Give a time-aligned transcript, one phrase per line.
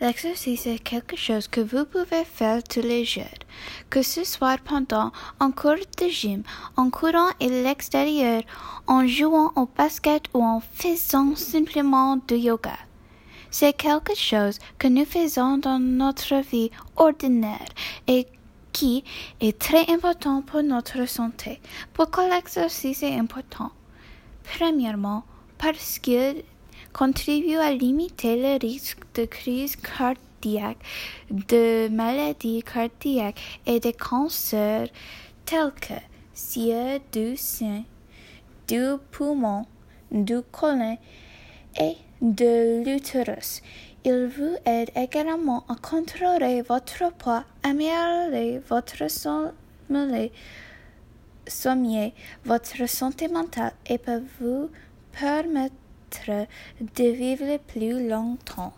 [0.00, 3.24] L'exercice est quelque chose que vous pouvez faire tous les jours,
[3.90, 6.42] que ce soit pendant un cours de gym,
[6.78, 8.42] en courant à l'extérieur,
[8.86, 12.78] en jouant au basket ou en faisant simplement du yoga.
[13.50, 17.68] C'est quelque chose que nous faisons dans notre vie ordinaire
[18.06, 18.26] et
[18.72, 19.04] qui
[19.40, 21.60] est très important pour notre santé.
[21.92, 23.70] Pourquoi l'exercice est important?
[24.44, 25.24] Premièrement,
[25.58, 26.42] parce qu'il
[26.92, 30.78] contribue à limiter le risque de crise cardiaque,
[31.30, 34.88] de maladies cardiaques et de cancers
[35.44, 35.94] tels que
[36.34, 37.84] ceux du sein,
[38.68, 39.66] du poumon,
[40.10, 40.96] du côlon
[41.78, 43.62] et de l'utérus.
[44.04, 49.10] Il vous aide également à contrôler votre poids, améliorer votre
[51.46, 52.12] sommeil,
[52.44, 54.70] votre santé mentale et peut vous
[55.12, 55.74] permettre
[56.96, 58.72] de vivre plus longtemps.